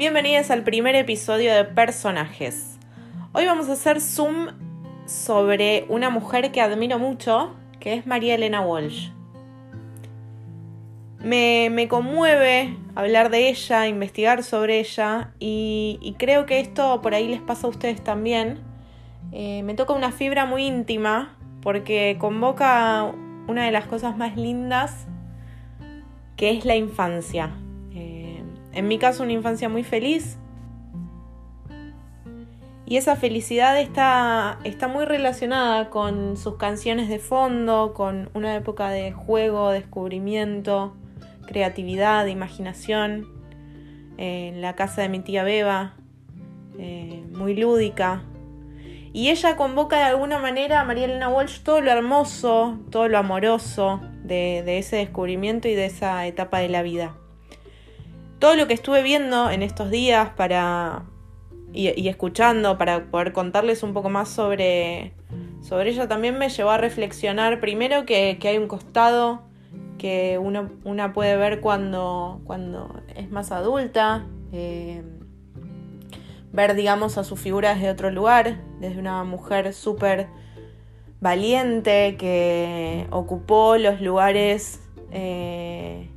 [0.00, 2.78] Bienvenidos al primer episodio de Personajes.
[3.34, 4.46] Hoy vamos a hacer zoom
[5.04, 9.10] sobre una mujer que admiro mucho, que es María Elena Walsh.
[11.22, 17.42] Me, conmueve hablar de ella, investigar sobre ella y, creo que esto por ahí les
[17.42, 18.58] pasa a ustedes también.
[19.32, 23.12] Eh, me toca una fibra muy íntima porque convoca
[23.48, 25.06] una de las cosas más lindas
[26.36, 27.50] que es la infancia.
[28.72, 30.38] En mi caso una infancia muy feliz
[32.90, 38.90] y esa felicidad está, está muy relacionada con sus canciones de fondo, con una época
[38.90, 40.96] de juego, descubrimiento,
[41.46, 43.28] creatividad, imaginación.
[44.18, 45.94] en la casa de mi tía Beba,
[46.80, 48.24] eh, muy lúdica.
[49.12, 53.18] Y ella convoca de alguna manera a María Elena Walsh todo lo hermoso, todo lo
[53.18, 57.19] amoroso de ese descubrimiento y de esa etapa de la vida.
[58.40, 61.04] Todo lo que estuve viendo en estos días para,
[61.74, 65.12] y, escuchando para poder contarles un poco más sobre,
[65.60, 69.42] sobre ella también me llevó a reflexionar primero que, hay un costado
[69.98, 75.02] que uno, una puede ver cuando, cuando es más adulta, eh,
[76.50, 80.28] ver digamos a su figura desde otro lugar, desde una mujer súper
[81.20, 84.80] valiente que ocupó los lugares
[85.12, 86.09] eh,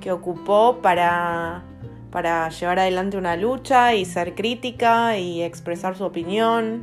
[0.00, 1.64] que ocupó para
[2.10, 6.82] para llevar adelante una lucha y ser crítica y expresar su opinión.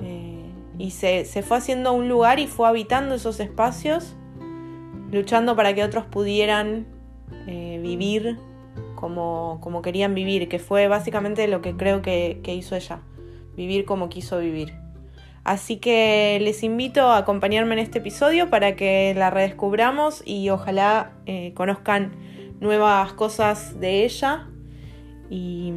[0.00, 4.14] Eh, y se, fue haciendo un lugar y fue habitando esos espacios,
[5.10, 6.86] luchando para que otros pudieran
[7.46, 8.38] eh, vivir
[8.94, 13.00] como, como, querían vivir, que fue básicamente lo que creo que, hizo ella,
[13.56, 14.74] vivir como quiso vivir.
[15.44, 21.12] Así que les invito a acompañarme en este episodio para que la redescubramos y ojalá
[21.26, 22.12] eh, conozcan
[22.60, 24.48] nuevas cosas de ella
[25.30, 25.72] y,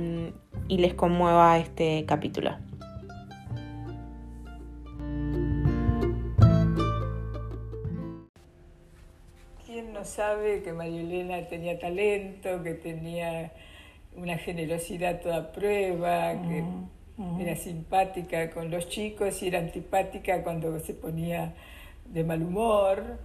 [0.67, 2.55] les conmueva este capítulo.
[9.65, 13.51] ¿Quién no sabe que María Elena tenía talento, que tenía
[14.15, 16.63] una generosidad toda prueba, que
[17.39, 21.53] era simpática con los chicos y era antipática cuando se ponía
[22.05, 23.19] de mal humor?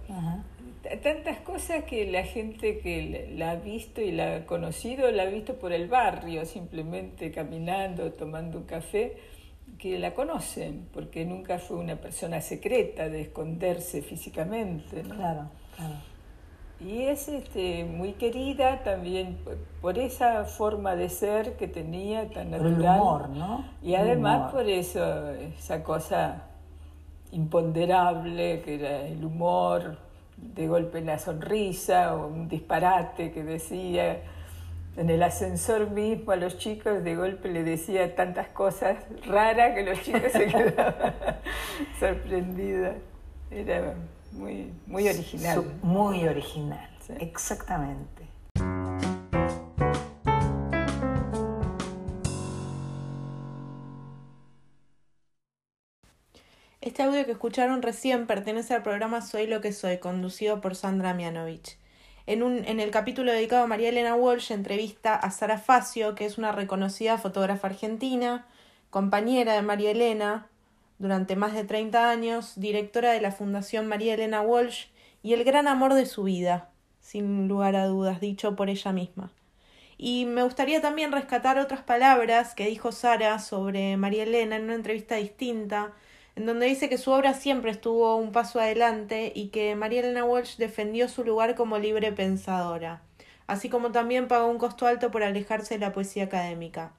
[1.03, 5.25] tantas cosas que la gente que la ha visto y la ha conocido, la ha
[5.25, 9.17] visto por el barrio, simplemente caminando, tomando un café,
[9.77, 15.01] que la conocen, porque nunca fue una persona secreta de esconderse físicamente.
[15.01, 15.95] Claro, claro.
[16.79, 19.37] Y es este, muy querida también
[19.81, 22.73] por, esa forma de ser que tenía tan natural.
[22.73, 23.65] el humor, ¿no?
[23.81, 26.43] Y además por eso, esa cosa
[27.31, 29.97] imponderable que era el humor,
[30.37, 34.21] de golpe la sonrisa o un disparate que decía.
[34.95, 39.83] En el ascensor mismo a los chicos de golpe le decía tantas cosas raras que
[39.83, 41.13] los chicos se quedaban
[41.99, 42.95] sorprendidos.
[43.51, 43.93] Era
[44.37, 45.65] muy, muy original.
[45.81, 46.89] Muy original,
[47.19, 48.27] exactamente.
[56.79, 61.13] Este audio que escucharon recién pertenece al programa Soy lo que soy, conducido por Sandra
[61.13, 61.77] Mianovich.
[62.25, 66.25] En, un, en el capítulo dedicado a María Elena Walsh entrevista a Sara Facio, que
[66.25, 68.47] es una reconocida fotógrafa argentina,
[68.89, 70.47] compañera de María Elena
[70.99, 74.87] durante más de 30 años, directora de la Fundación María Elena Walsh
[75.23, 76.69] y el gran amor de su vida,
[76.99, 79.31] sin lugar a dudas, dicho por ella misma.
[79.97, 84.75] Y me gustaría también rescatar otras palabras que dijo Sara sobre María Elena en una
[84.75, 85.93] entrevista distinta
[86.37, 90.23] en donde dice que su obra siempre estuvo un paso adelante y que María Elena
[90.23, 93.01] Walsh defendió su lugar como libre pensadora,
[93.47, 96.91] así como también pagó un costo alto por alejarse de la poesía académica.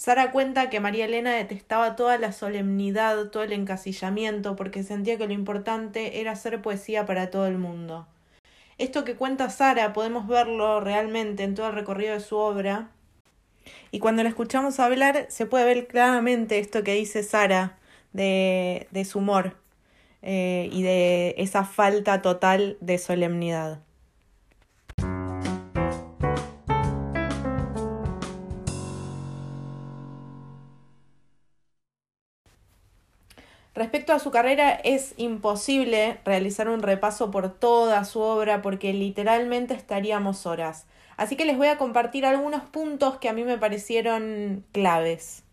[0.00, 5.26] Sara cuenta que María Elena detestaba toda la solemnidad, todo el encasillamiento, porque sentía que
[5.26, 8.06] lo importante era hacer poesía para todo el mundo.
[8.78, 12.88] Esto que cuenta Sara podemos verlo realmente en todo el recorrido de su obra.
[13.90, 17.76] Y cuando la escuchamos hablar se puede ver claramente esto que dice Sara,
[18.14, 19.58] de, de su humor
[20.22, 23.82] eh, y de esa falta total de solemnidad.
[33.80, 39.72] Respecto a su carrera, es imposible realizar un repaso por toda su obra porque literalmente
[39.72, 40.84] estaríamos horas.
[41.16, 45.44] Así que les voy a compartir algunos puntos que a mí me parecieron claves.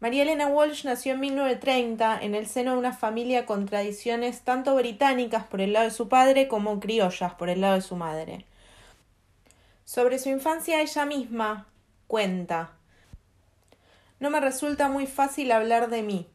[0.00, 4.74] María Elena Walsh nació en 1930 en el seno de una familia con tradiciones tanto
[4.74, 8.46] británicas por el lado de su padre como criollas por el lado de su madre.
[9.84, 11.66] Sobre su infancia ella misma
[12.06, 12.70] cuenta.
[14.20, 16.26] No me resulta muy fácil hablar de mí.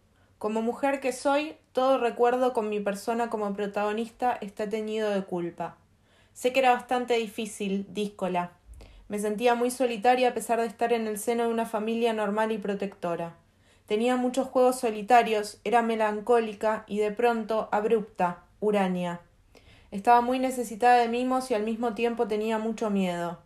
[0.43, 5.77] Como mujer que soy, todo recuerdo con mi persona como protagonista está teñido de culpa.
[6.33, 8.51] Sé que era bastante difícil, díscola.
[9.07, 12.51] Me sentía muy solitaria a pesar de estar en el seno de una familia normal
[12.51, 13.37] y protectora.
[13.85, 19.21] Tenía muchos juegos solitarios, era melancólica y de pronto abrupta, huraña.
[19.91, 23.39] Estaba muy necesitada de mimos y al mismo tiempo tenía mucho miedo.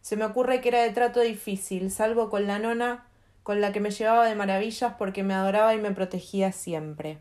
[0.00, 3.06] Se me ocurre que era de trato difícil, salvo con la nona,
[3.42, 7.18] con la que me llevaba de maravillas porque me adoraba y me protegía siempre.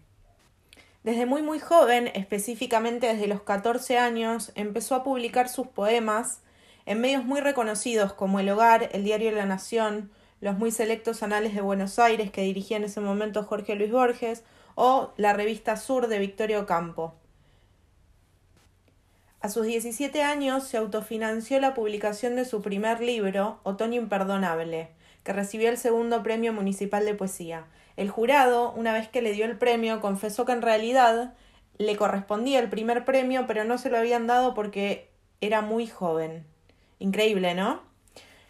[1.03, 6.41] Desde muy muy joven, específicamente desde los catorce años, empezó a publicar sus poemas
[6.85, 11.23] en medios muy reconocidos como El Hogar, El Diario de la Nación, los muy selectos
[11.23, 14.43] Anales de Buenos Aires que dirigía en ese momento Jorge Luis Borges
[14.75, 17.15] o la revista Sur de Victorio Campo.
[19.39, 24.89] A sus 17 años se autofinanció la publicación de su primer libro, Otoño Imperdonable,
[25.23, 27.65] que recibió el segundo premio municipal de poesía.
[27.97, 31.33] El jurado, una vez que le dio el premio, confesó que en realidad
[31.77, 35.09] le correspondía el primer premio, pero no se lo habían dado porque
[35.41, 36.45] era muy joven.
[36.99, 37.81] Increíble, ¿no?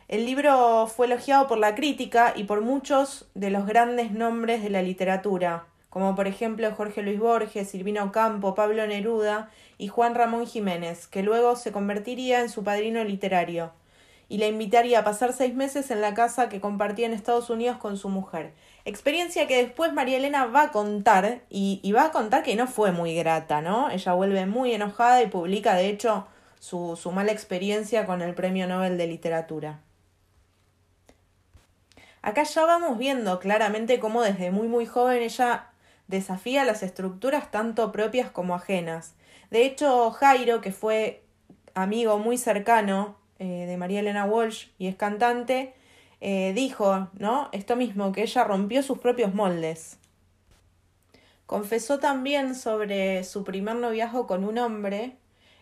[0.07, 4.69] El libro fue elogiado por la crítica y por muchos de los grandes nombres de
[4.69, 10.45] la literatura, como por ejemplo Jorge Luis Borges, Silvino Campo, Pablo Neruda y Juan Ramón
[10.45, 13.71] Jiménez, que luego se convertiría en su padrino literario
[14.31, 17.75] y la invitaría a pasar seis meses en la casa que compartía en Estados Unidos
[17.75, 18.53] con su mujer.
[18.85, 22.93] Experiencia que después María Elena va a contar y, va a contar que no fue
[22.93, 23.89] muy grata, ¿no?
[23.89, 26.27] Ella vuelve muy enojada y publica, de hecho,
[26.61, 29.81] su, su mala experiencia con el Premio Nobel de Literatura.
[32.21, 35.71] Acá ya vamos viendo claramente cómo desde muy muy joven ella
[36.07, 39.13] desafía las estructuras tanto propias como ajenas.
[39.49, 41.25] De hecho, Jairo, que fue
[41.73, 45.73] amigo muy cercano eh, de María Elena Walsh y es cantante,
[46.19, 47.49] eh, dijo, ¿no?
[47.53, 49.97] Esto mismo, que ella rompió sus propios moldes.
[51.47, 55.17] Confesó también sobre su primer noviazgo con un hombre,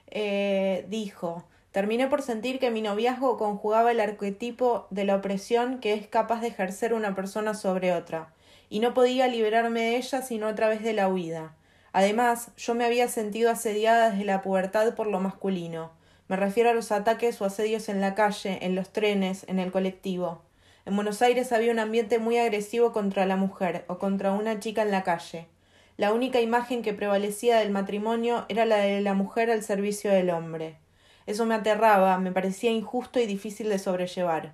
[0.08, 5.94] eh, dijo, terminé por sentir que mi noviazgo conjugaba el arquetipo de la opresión que
[5.94, 8.34] es capaz de ejercer una persona sobre otra,
[8.70, 11.56] y no podía liberarme de ella sino a través de la huida.
[11.94, 15.98] Además, yo me había sentido asediada desde la pubertad por lo masculino,
[16.30, 19.72] me refiero a los ataques o asedios en la calle, en los trenes, en el
[19.72, 20.44] colectivo.
[20.86, 24.84] En Buenos Aires había un ambiente muy agresivo contra la mujer o contra una chica
[24.84, 25.48] en la calle.
[25.98, 30.30] La única imagen que prevalecía del matrimonio era la de la mujer al servicio del
[30.30, 30.78] hombre.
[31.26, 34.54] Eso me aterraba, me parecía injusto y difícil de sobrellevar.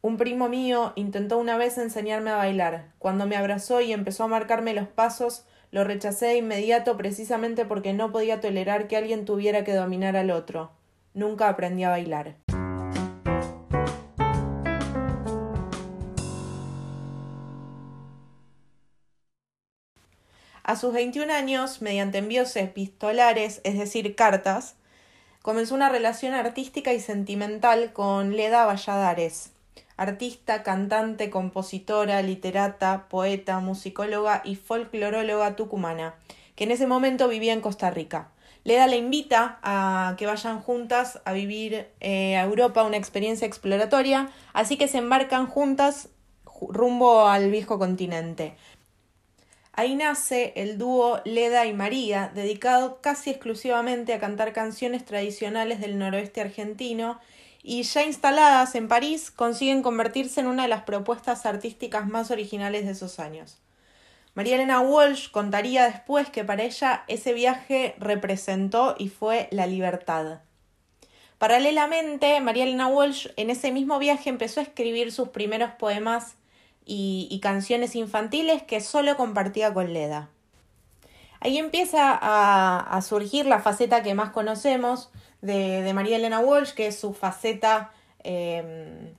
[0.00, 2.92] Un primo mío intentó una vez enseñarme a bailar.
[2.98, 7.92] Cuando me abrazó y empezó a marcarme los pasos, lo rechacé de inmediato precisamente porque
[7.92, 10.70] no podía tolerar que alguien tuviera que dominar al otro.
[11.14, 12.36] Nunca aprendí a bailar.
[20.62, 24.74] A sus 21 años, mediante envíos epistolares, es decir, cartas,
[25.40, 29.52] comenzó una relación artística y sentimental con Leda Valladares,
[29.98, 36.14] artista, cantante, compositora, literata, poeta, musicóloga y folcloróloga tucumana,
[36.54, 38.30] que en ese momento vivía en Costa Rica.
[38.64, 44.30] Leda le invita a que vayan juntas a vivir eh, a Europa una experiencia exploratoria,
[44.52, 46.08] así que se embarcan juntas
[46.60, 48.56] rumbo al viejo continente.
[49.72, 55.98] Ahí nace el dúo Leda y María, dedicado casi exclusivamente a cantar canciones tradicionales del
[55.98, 57.20] noroeste argentino
[57.62, 62.84] y ya instaladas en París consiguen convertirse en una de las propuestas artísticas más originales
[62.86, 63.58] de esos años.
[64.34, 70.40] María Elena Walsh contaría después que para ella ese viaje representó y fue la libertad.
[71.38, 76.36] Paralelamente, María Elena Walsh en ese mismo viaje empezó a escribir sus primeros poemas
[76.84, 80.30] y, canciones infantiles que solo compartía con Leda.
[81.40, 85.10] Ahí empieza a surgir la faceta que más conocemos,
[85.40, 87.92] de, María Elena Walsh, que es su faceta
[88.24, 89.14] em,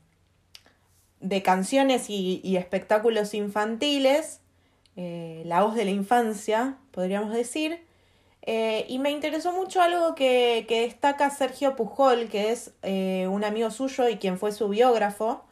[1.20, 4.42] de canciones y, espectáculos infantiles,
[4.96, 7.84] eh, la voz de la infancia, podríamos decir.
[8.42, 13.70] Eh, y me interesó mucho algo que, destaca Sergio Pujol, que es eh, un amigo
[13.72, 15.44] suyo y quien fue su biógrafo.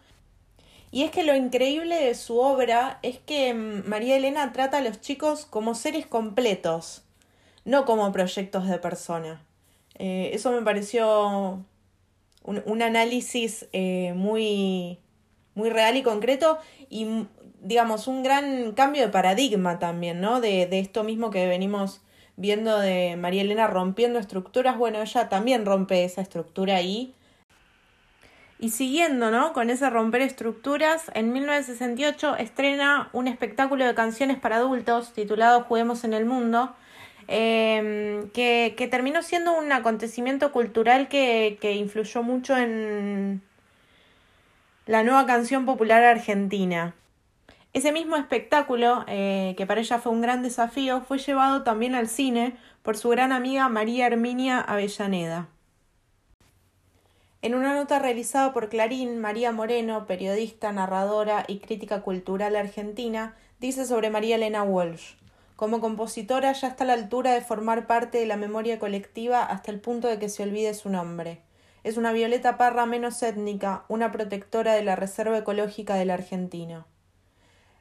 [0.90, 4.82] Y es que lo increíble de su obra es que em, María Elena trata a
[4.82, 7.04] los chicos como seres completos,
[7.66, 9.47] no como proyectos de persona.
[9.98, 11.64] Eh, eso me pareció
[12.44, 15.00] un, análisis eh, muy,
[15.56, 17.28] muy real y concreto y,
[17.62, 20.40] digamos, un gran cambio de paradigma también, ¿no?
[20.40, 22.02] De, de esto mismo que venimos
[22.38, 24.78] viendo de María Elena rompiendo estructuras.
[24.78, 27.14] Bueno, ella también rompe esa estructura ahí
[28.60, 29.54] Y siguiendo ¿no?
[29.54, 36.04] con ese romper estructuras, en 1968 estrena un espectáculo de canciones para adultos titulado Juguemos
[36.04, 36.76] en el Mundo,
[37.28, 43.42] em, que, terminó siendo un acontecimiento cultural que, que influyó mucho en
[44.86, 46.96] la nueva canción popular argentina.
[47.74, 52.08] Ese mismo espectáculo, eh, que para ella fue un gran desafío, fue llevado también al
[52.08, 55.48] cine por su gran amiga María Herminia Avellaneda.
[57.44, 63.86] En una nota realizada por Clarín, María Moreno, periodista, narradora y crítica cultural argentina, dice
[63.86, 65.14] sobre María Elena Walsh.
[65.58, 69.72] Como compositora ya está a la altura de formar parte de la memoria colectiva hasta
[69.72, 71.42] el punto de que se olvide su nombre.
[71.84, 76.86] Es una Violeta Parra menos étnica, una protectora de la reserva ecológica del argentino.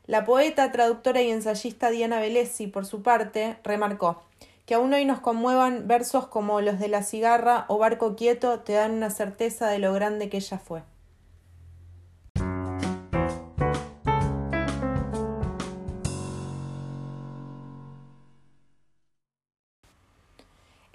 [0.07, 4.23] La poeta, traductora y ensayista Diana Velesi, por su parte, remarcó
[4.65, 8.73] que aún hoy nos conmuevan versos como los de La cigarra o Barco quieto te
[8.73, 10.83] dan una certeza de lo grande que ella fue.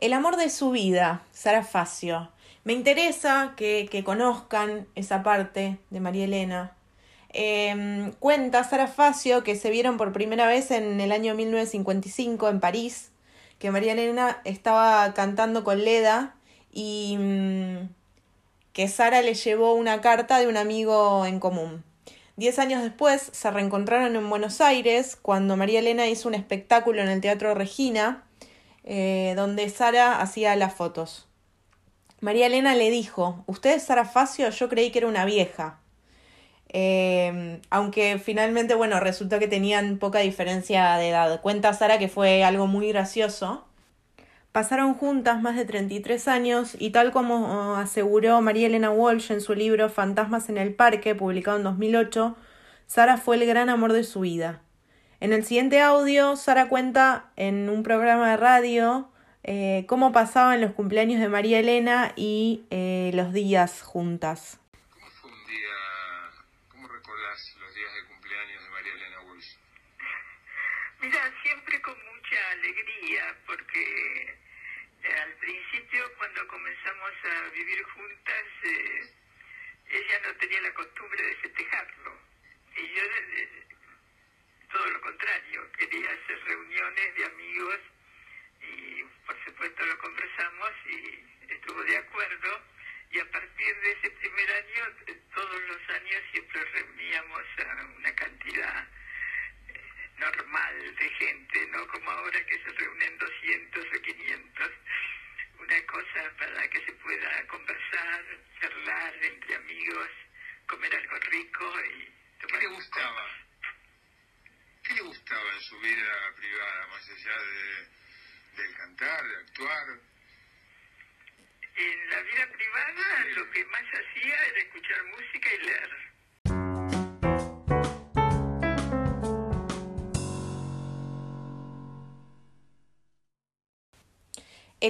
[0.01, 2.29] El amor de su vida, Sara Facio.
[2.65, 6.75] Me interesa que, que conozcan esa parte de María Elena,
[7.33, 12.59] Em, cuenta Sara Facio que se vieron por primera vez en el año 1955 en
[12.59, 13.11] París,
[13.57, 16.35] que María Elena estaba cantando con Leda
[16.73, 17.89] y mm,
[18.73, 21.83] que Sara le llevó una carta de un amigo en común.
[22.35, 27.07] Diez años después se reencontraron en Buenos Aires cuando María Elena hizo un espectáculo en
[27.07, 28.25] el Teatro Regina,
[28.83, 31.27] eh, donde Sara hacía las fotos.
[32.19, 34.49] María Elena le dijo, ¿usted es Sara Facio?
[34.49, 35.79] Yo creí que era una vieja.
[36.73, 41.41] Eh, aunque finalmente, bueno, resultó que tenían poca diferencia de edad.
[41.41, 43.65] Cuenta Sara que fue algo muy gracioso.
[44.51, 49.53] Pasaron juntas más de 33 años y tal como aseguró María Elena Walsh en su
[49.55, 52.35] libro Fantasmas en el Parque, publicado en 2008,
[52.85, 54.61] Sara fue el gran amor de su vida.
[55.21, 59.07] En el siguiente audio, Sara cuenta en un programa de radio
[59.43, 64.59] eh, cómo pasaban los cumpleaños de María Elena y eh, los días juntas.
[71.01, 74.23] Mira, siempre con mucha alegría, porque
[75.03, 79.13] eh, al principio cuando comenzamos a vivir juntas, eh,
[79.87, 82.11] ella no tenía la costumbre de festejarlo.
[82.75, 83.03] Y yo
[84.71, 87.79] todo lo contrario, quería hacer reuniones de amigos
[88.61, 92.10] y por supuesto lo conversamos y estuvo de acuerdo.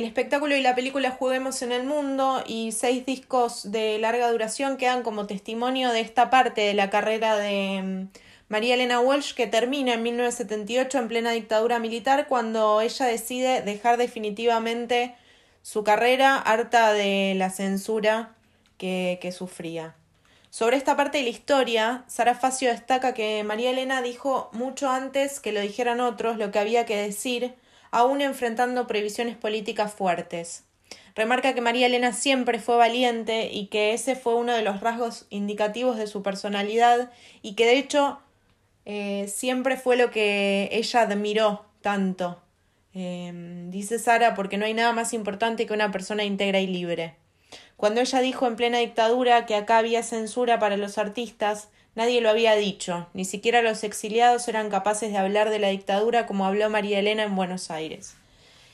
[0.02, 4.78] El espectáculo y la película Juguemos en el Mundo y seis discos de larga duración
[4.78, 8.08] quedan como testimonio de esta parte de la carrera de mm,
[8.50, 13.98] María Elena Walsh que termina en 1978 en plena dictadura militar cuando ella decide dejar
[13.98, 15.14] definitivamente
[15.62, 18.34] su carrera harta de la censura
[18.80, 19.94] que, que sufría.
[20.50, 25.40] Sobre esta parte de la historia, Sara Facio destaca que María Elena dijo mucho antes
[25.40, 27.54] que lo dijeran otros lo que había que decir
[27.92, 30.64] aún enfrentando previsiones políticas fuertes.
[31.16, 35.26] Remarca que María Elena siempre fue valiente y que ese fue uno de los rasgos
[35.30, 38.20] indicativos de su personalidad y que de hecho
[38.86, 42.42] eh, siempre fue lo que ella admiró tanto.
[42.94, 47.16] Em, dice Sara porque no hay nada más importante que una persona íntegra y libre.
[47.82, 52.30] Cuando ella dijo en plena dictadura que acá había censura para los artistas, Nadie lo
[52.30, 56.70] había dicho, ni siquiera los exiliados eran capaces de hablar de la dictadura como habló
[56.70, 58.16] María Elena en Buenos Aires.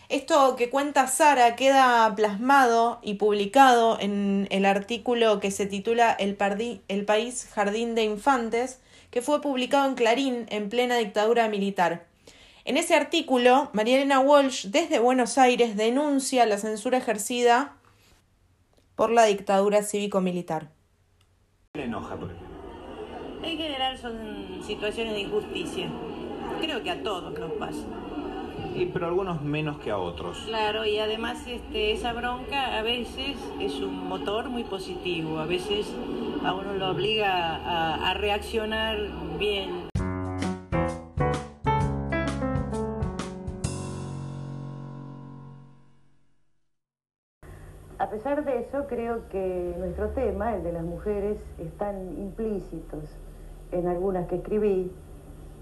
[0.08, 6.36] Esto que cuenta Sara queda plasmado y publicado en el artículo que se titula El,
[6.36, 12.06] país jardín de infantes, que fue publicado en Clarín en plena dictadura militar.
[12.66, 17.77] En ese artículo, María Elena Walsh desde Buenos Aires denuncia la censura ejercida
[18.98, 20.72] por la dictadura cívico-militar.
[21.76, 22.18] enoja
[23.44, 25.88] en general son situaciones de injusticia.
[26.60, 27.86] Creo que a todos nos pasa.
[28.92, 30.40] pero algunos menos que a otros.
[30.48, 35.94] Claro, y además este, esa bronca a veces es un motor muy positivo, a veces
[36.44, 38.98] a uno lo obliga a, a reaccionar
[39.38, 39.90] bien.
[48.08, 53.04] A pesar de eso, creo que nuestro tema, el de las mujeres, están implícitos
[53.74, 54.90] en algunas que escribí,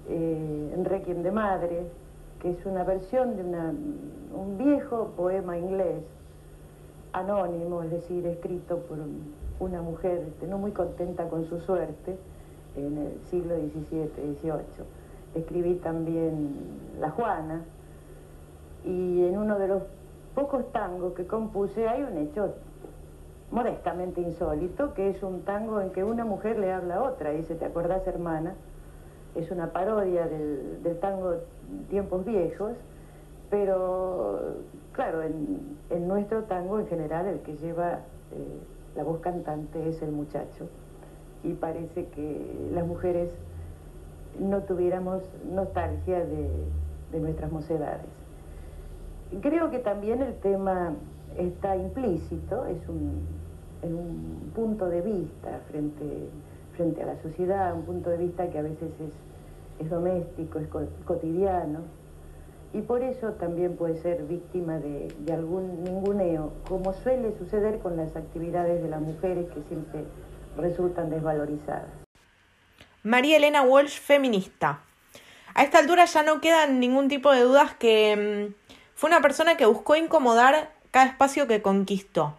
[0.07, 1.87] eh, en Requiem de Madre,
[2.39, 6.03] que es una versión de un viejo poema inglés,
[7.13, 8.99] anónimo, es decir, escrito por
[9.59, 12.15] una mujer este, no muy contenta con su suerte
[12.75, 14.85] en el siglo XVII, XVIII.
[15.33, 16.53] Escribí también
[16.99, 17.63] La Juana
[18.85, 19.81] y en uno de los
[20.35, 22.53] pocos tangos que compuse hay un hecho
[23.51, 27.55] modestamente insólito, que es un tango en que una mujer le habla a otra, dice,
[27.55, 28.53] ¿te acordás hermana?
[29.33, 31.35] Es una parodia del, tango
[31.89, 32.73] Tiempos Viejos,
[33.49, 34.55] pero
[34.91, 37.99] claro, en, nuestro tango en general el que lleva
[38.31, 38.59] eh,
[38.95, 40.67] la voz cantante es el muchacho,
[41.43, 43.31] y parece que las mujeres
[44.39, 46.49] no tuviéramos nostalgia de,
[47.11, 48.25] de nuestras mocedades.
[49.41, 50.93] Creo que también el tema
[51.37, 53.25] está implícito, es un,
[53.83, 56.29] un punto de vista frente,
[56.75, 58.91] frente a la sociedad, un punto de vista que a veces
[59.79, 60.67] es, doméstico, es
[61.05, 61.81] cotidiano,
[62.73, 67.95] y por eso también puede ser víctima de, de, algún ninguneo, como suele suceder con
[67.97, 70.03] las actividades de las mujeres que siempre
[70.57, 71.89] resultan desvalorizadas.
[73.03, 74.81] María Elena Walsh, feminista.
[75.53, 78.65] A esta altura ya no quedan ningún tipo de dudas que mm,
[78.95, 82.35] fue una persona que buscó incomodar cada espacio que conquistó.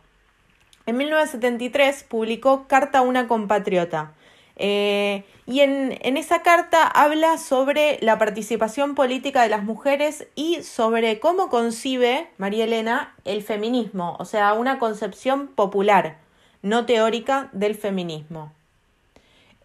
[0.86, 4.12] En 1973 publicó Carta a una compatriota.
[4.58, 10.62] Eh, y en, en, esa carta habla sobre la participación política de las mujeres y
[10.62, 16.16] sobre cómo concibe María Elena el feminismo, o sea, una concepción popular,
[16.62, 18.55] no teórica del feminismo.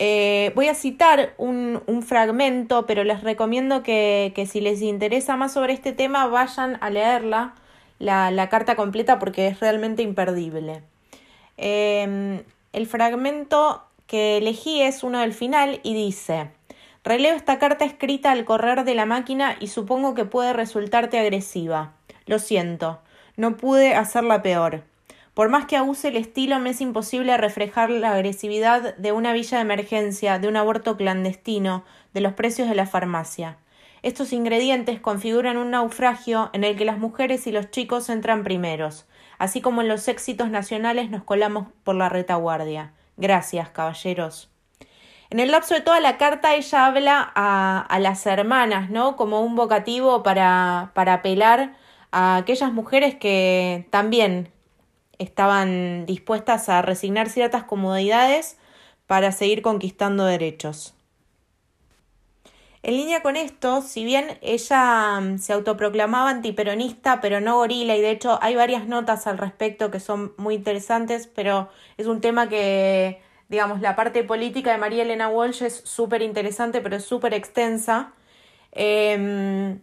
[0.04, 5.74] Eh, voy a citar un, fragmento, pero les recomiendo que, si les interesa más sobre
[5.74, 7.54] este tema vayan a leerla,
[8.00, 10.82] la, la carta completa, porque es realmente imperdible.
[11.58, 12.42] Em,
[12.74, 16.50] el fragmento que elegí es uno del final y dice,
[17.04, 21.94] releo esta carta escrita al correr de la máquina y supongo que puede resultarte agresiva.
[22.26, 23.02] Lo siento,
[23.38, 24.82] no pude hacerla peor.
[25.34, 29.58] Por más que abuse el estilo, me es imposible reflejar la agresividad de una villa
[29.58, 33.58] de emergencia, de un aborto clandestino, de los precios de la farmacia.
[34.04, 39.06] Estos ingredientes configuran un naufragio en el que las mujeres y los chicos entran primeros,
[39.38, 42.94] así como en los éxitos nacionales nos colamos por la retaguardia.
[43.16, 44.50] Gracias, caballeros.
[45.30, 49.16] En el lapso de toda la carta ella habla a, a las hermanas, ¿no?
[49.16, 51.78] Como un vocativo para, para apelar
[52.12, 54.52] a aquellas mujeres que también
[55.22, 58.58] estaban dispuestas a resignar ciertas comodidades
[59.08, 60.96] para seguir conquistando derechos.
[62.84, 68.02] En línea con esto, si bien ella mm, se autoproclamaba antiperonista, pero no gorila, y
[68.02, 72.50] de hecho hay varias notas al respecto que son muy interesantes, pero es un tema
[72.50, 77.36] que, digamos, la parte política de María Elena Walsh es súper interesante, pero es súper
[77.36, 78.14] extensa.
[78.72, 79.82] Em,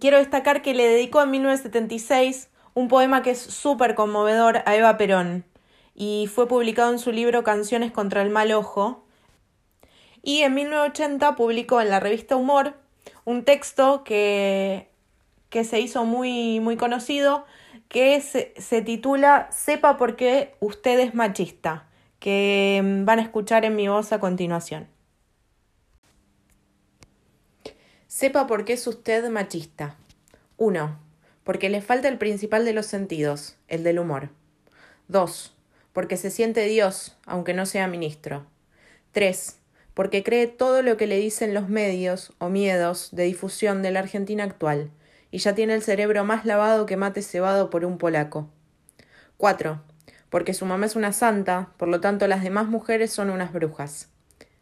[0.00, 4.98] quiero destacar que le dedicó en 1976 un poema que es súper conmovedor a Eva
[4.98, 5.46] Perón
[5.94, 9.02] y fue publicado en su libro Canciones contra el mal ojo.
[10.22, 12.74] Y en 1980 publicó en la revista Humor
[13.24, 14.90] un texto que,
[15.48, 17.46] que se hizo muy, muy conocido
[17.88, 23.74] que se, se titula Sepa por qué usted es machista, que van a escuchar en
[23.74, 24.86] mi voz a continuación.
[28.06, 29.96] Sepa por qué es usted machista.
[30.58, 31.05] 1
[31.46, 34.30] porque le falta el principal de los sentidos, el del humor.
[35.06, 35.54] 2.
[35.92, 38.44] Porque se siente Dios, aunque no sea ministro.
[39.12, 39.56] 3.
[39.94, 44.00] Porque cree todo lo que le dicen los medios o miedos de difusión de la
[44.00, 44.90] Argentina actual,
[45.30, 48.50] y ya tiene el cerebro más lavado que mate cebado por un polaco.
[49.36, 49.80] 4.
[50.30, 54.08] Porque su mamá es una santa, por lo tanto las demás mujeres son unas brujas.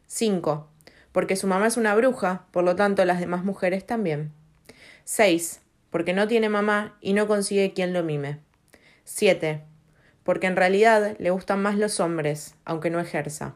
[0.07, 0.69] 5.
[1.13, 4.33] Porque su mamá es una bruja, por lo tanto las demás mujeres también.
[5.05, 5.63] 6
[5.95, 8.41] porque no tiene mamá y no consigue quien lo mime.
[9.05, 9.63] 7.
[10.25, 13.55] Porque en realidad le gustan más los hombres, aunque no ejerza.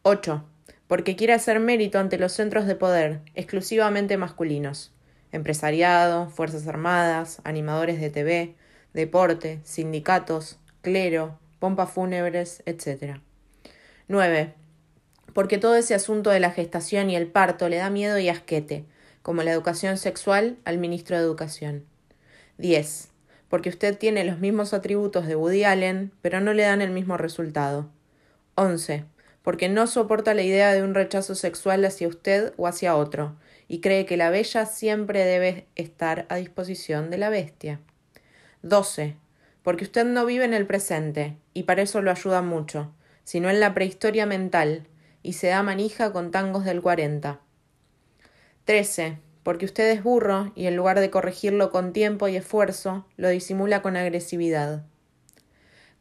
[0.00, 0.42] 8.
[0.86, 4.94] Porque quiere hacer mérito ante los centros de poder, exclusivamente masculinos.
[5.32, 8.54] Empresariado, Fuerzas Armadas, animadores de TV,
[8.94, 13.20] deporte, sindicatos, clero, pompas fúnebres, etc.
[14.08, 14.54] 9.
[15.34, 18.86] Porque todo ese asunto de la gestación y el parto le da miedo y asquete,
[19.22, 21.84] como la educación sexual, al ministro de Educación.
[22.58, 23.08] 10.
[23.48, 27.16] Porque usted tiene los mismos atributos de Woody Allen, pero no le dan el mismo
[27.16, 27.88] resultado.
[28.54, 29.04] 11.
[29.42, 33.36] Porque no soporta la idea de un rechazo sexual hacia usted o hacia otro,
[33.68, 37.80] y cree que la bella siempre debe estar a disposición de la bestia.
[38.62, 39.16] 12.
[39.62, 42.92] Porque usted no vive en el presente, y para eso lo ayuda mucho,
[43.24, 44.86] sino en la prehistoria mental,
[45.22, 47.40] y se da manija con tangos del 40.
[48.70, 53.28] 13 porque usted es burro y en lugar de corregirlo con tiempo y esfuerzo, lo
[53.28, 54.84] disimula con agresividad.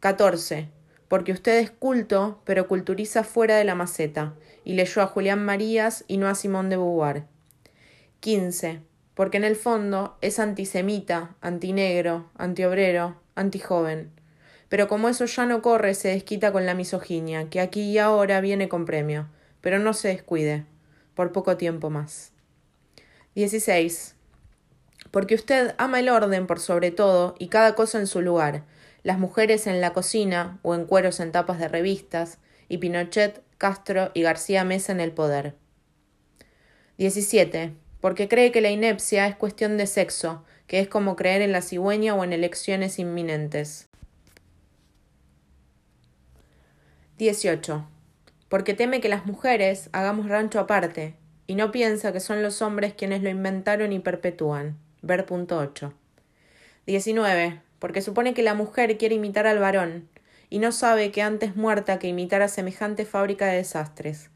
[0.01, 0.69] 14.
[1.07, 6.05] Porque usted es culto, pero culturiza fuera de la maceta, y leyó a Julián Marías
[6.07, 7.23] y no a Simón de Beauvoir.
[8.19, 8.81] 15.
[9.15, 14.11] Porque en el fondo es antisemita, antinegro, antiobrero, antijoven.
[14.67, 18.41] Pero como eso ya no corre, se desquita con la misoginia, que aquí y ahora
[18.41, 19.27] viene con premio.
[19.59, 20.65] Pero no se descuide,
[21.15, 22.31] por poco tiempo más.
[23.35, 24.15] 16.
[25.11, 28.63] Porque usted ama el orden por sobre todo y cada cosa en su lugar,
[29.03, 34.11] las mujeres en la cocina o en cueros en tapas de revistas, y Pinochet, Castro
[34.13, 35.55] y García Mesa en el poder.
[36.97, 37.73] 17.
[37.99, 41.61] Porque cree que la inepcia es cuestión de sexo, que es como creer en la
[41.61, 43.87] cigüeña o en elecciones inminentes.
[47.17, 47.85] 18.
[48.47, 51.15] Porque teme que las mujeres hagamos rancho aparte,
[51.49, 54.77] y no piensa que son los hombres quienes lo inventaron y perpetúan.
[55.01, 55.91] Ver punto 8.
[56.85, 57.59] 19.
[57.79, 60.07] Porque supone que la mujer quiere imitar al varón,
[60.51, 64.29] y no sabe que antes muerta que imitar a semejante fábrica de desastres,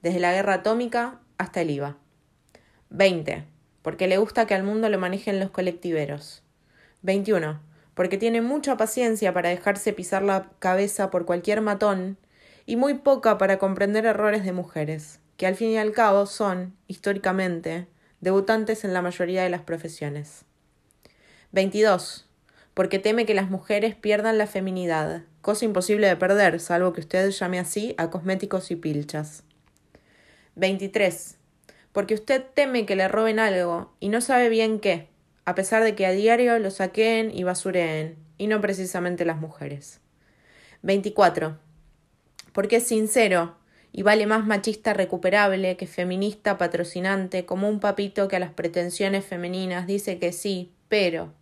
[0.00, 1.96] desde la guerra atómica hasta el IVA.
[2.90, 3.42] 20.
[3.82, 6.44] Porque le gusta que al mundo lo manejen los colectiveros.
[7.02, 7.60] 21.
[7.94, 12.16] Porque tiene mucha paciencia para dejarse pisar la cabeza por cualquier matón
[12.64, 16.76] y muy poca para comprender errores de mujeres que al fin y al cabo son,
[16.86, 17.86] históricamente,
[18.20, 20.44] debutantes en la mayoría de las profesiones.
[21.52, 22.28] 22.
[22.74, 27.30] Porque teme que las mujeres pierdan la feminidad, cosa imposible de perder, salvo que usted
[27.30, 29.42] llame así a cosméticos y pilchas.
[30.56, 31.38] 23.
[31.92, 35.08] Porque usted teme que le roben algo y no sabe bien qué,
[35.46, 40.00] a pesar de que a diario lo saquen y basureen, y no precisamente las mujeres.
[40.82, 41.56] 24.
[42.52, 43.56] Porque es sincero
[43.92, 49.24] y vale más machista recuperable que feminista patrocinante, como un papito que a las pretensiones
[49.24, 51.32] femeninas dice que sí, pero.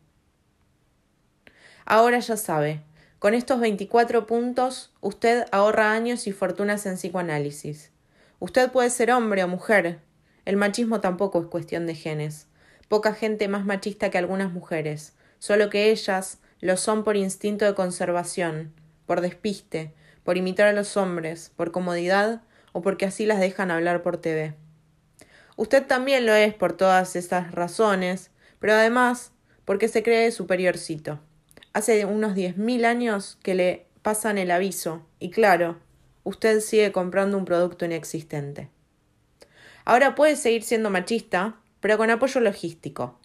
[1.85, 2.83] Ahora ya sabe,
[3.19, 7.91] con estos 24 puntos usted ahorra años y fortunas en psicoanálisis.
[8.39, 10.01] Usted puede ser hombre o mujer.
[10.45, 12.47] El machismo tampoco es cuestión de genes.
[12.89, 17.75] Poca gente más machista que algunas mujeres, solo que ellas lo son por instinto de
[17.75, 18.73] conservación,
[19.07, 19.93] por despiste,
[20.29, 24.53] por imitar a los hombres, por comodidad o porque así las dejan hablar por TV.
[25.57, 29.33] Usted también lo es por todas esas razones, pero además
[29.64, 31.19] porque se cree superiorcito.
[31.73, 35.79] Hace unos diez mil años que le pasan el aviso, y claro,
[36.25, 38.69] usted sigue comprando un producto inexistente.
[39.87, 43.19] Ahora puede seguir siendo machista, pero con apoyo logístico.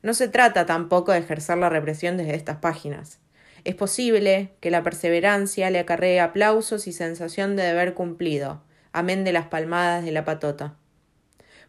[0.00, 3.18] No se trata tampoco de ejercer la represión desde estas páginas.
[3.66, 9.32] Es posible que la perseverancia le acarree aplausos y sensación de deber cumplido, amén de
[9.32, 10.76] las palmadas de la patota.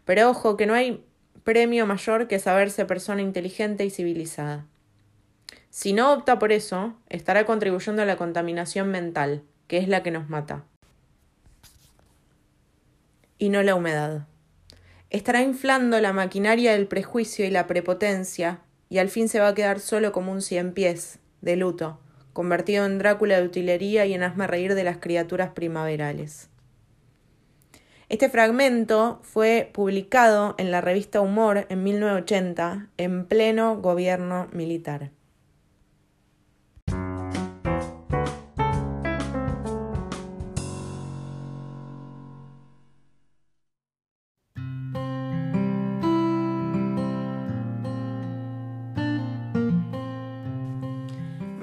[0.04, 1.04] Pero ojo que no hay
[1.42, 4.64] premio mayor que saberse persona inteligente y civilizada.
[5.70, 10.12] Si no opta por eso, estará contribuyendo a la contaminación mental, que es la que
[10.12, 10.62] nos mata.
[13.38, 14.28] Y no la humedad.
[15.10, 19.54] Estará inflando la maquinaria del prejuicio y la prepotencia, y al fin se va a
[19.54, 21.98] quedar solo como un cien pies, de luto,
[22.32, 26.50] convertido en Drácula de utilería y en hazme reír de las criaturas primaverales.
[28.08, 35.10] Este fragmento fue publicado en la revista Humor en 1980, en pleno gobierno militar.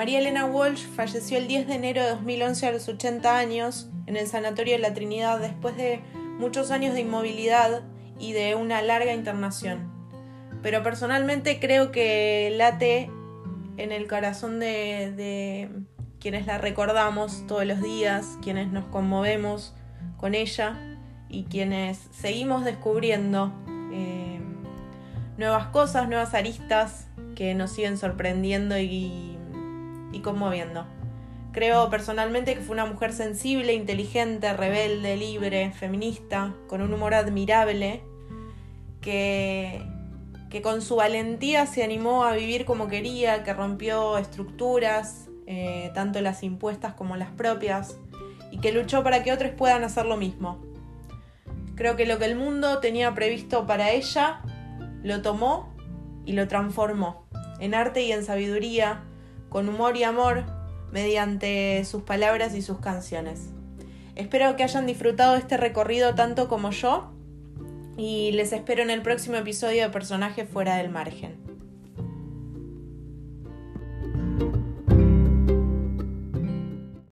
[0.06, 4.18] María Elena Walsh falleció el 10 de enero de 2011 a los 80 años en
[4.18, 6.00] el Sanatorio de la Trinidad después de
[6.38, 7.82] muchos años de inmovilidad
[8.20, 9.92] y de una larga internación.
[10.62, 13.10] Pero personalmente creo que late
[13.78, 15.72] en el corazón de,
[16.20, 19.74] quienes la recordamos todos los días, quienes nos conmovemos
[20.18, 23.52] con ella y quienes seguimos descubriendo
[23.92, 24.40] eh,
[25.40, 29.35] nuevas cosas, nuevas aristas que nos siguen sorprendiendo y
[30.16, 30.86] y conmoviendo.
[31.52, 38.02] Creo personalmente que fue una mujer sensible, inteligente, rebelde, libre, feminista, con un humor admirable,
[39.02, 39.82] que,
[40.50, 46.20] que con su valentía se animó a vivir como quería, que rompió estructuras, eh, tanto
[46.22, 47.98] las impuestas como las propias,
[48.52, 50.62] y que luchó para que otros puedan hacer lo mismo.
[51.76, 54.42] Creo que lo que el mundo tenía previsto para ella,
[55.04, 55.74] lo tomó
[56.26, 57.26] y lo transformó,
[57.60, 59.04] en arte y en sabiduría,
[59.56, 60.44] con humor y amor,
[60.92, 63.52] mediante sus palabras y sus canciones.
[64.16, 67.14] Espero que hayan disfrutado este recorrido tanto como yo
[67.96, 71.55] y les espero en el próximo episodio de Personajes fuera del margen.